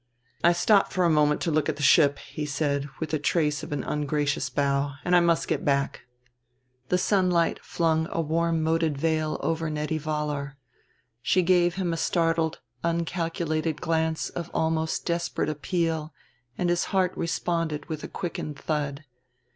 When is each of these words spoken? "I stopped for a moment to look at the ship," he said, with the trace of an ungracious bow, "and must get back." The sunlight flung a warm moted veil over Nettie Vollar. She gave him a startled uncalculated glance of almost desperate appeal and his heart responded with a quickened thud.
"I 0.43 0.51
stopped 0.51 0.91
for 0.93 1.05
a 1.05 1.11
moment 1.11 1.41
to 1.41 1.51
look 1.51 1.69
at 1.69 1.75
the 1.75 1.83
ship," 1.83 2.17
he 2.17 2.43
said, 2.47 2.89
with 2.99 3.11
the 3.11 3.19
trace 3.19 3.61
of 3.61 3.71
an 3.71 3.83
ungracious 3.83 4.49
bow, 4.49 4.93
"and 5.05 5.27
must 5.27 5.47
get 5.47 5.63
back." 5.63 6.05
The 6.89 6.97
sunlight 6.97 7.59
flung 7.63 8.07
a 8.09 8.19
warm 8.19 8.63
moted 8.63 8.97
veil 8.97 9.37
over 9.43 9.69
Nettie 9.69 9.99
Vollar. 9.99 10.55
She 11.21 11.43
gave 11.43 11.75
him 11.75 11.93
a 11.93 11.97
startled 11.97 12.61
uncalculated 12.83 13.79
glance 13.79 14.29
of 14.29 14.49
almost 14.55 15.05
desperate 15.05 15.49
appeal 15.49 16.15
and 16.57 16.71
his 16.71 16.85
heart 16.85 17.15
responded 17.15 17.85
with 17.85 18.03
a 18.03 18.07
quickened 18.07 18.57
thud. 18.57 19.03